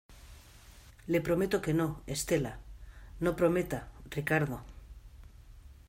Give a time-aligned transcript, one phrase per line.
[1.13, 2.57] le prometo que no, Estela.
[3.19, 4.63] no prometa, Ricardo.